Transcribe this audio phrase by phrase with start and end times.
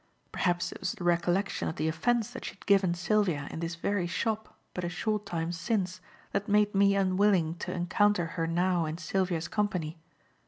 [0.31, 3.75] Perhaps it was the recollection of the offence that she had given Sylvia in this
[3.75, 8.85] very shop, but a short time since, that made me unwilling to encounter her now
[8.87, 9.99] in Sylvia's company.